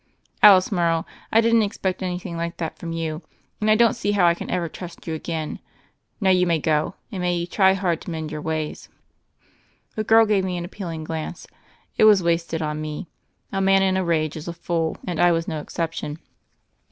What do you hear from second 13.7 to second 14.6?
in a rage is a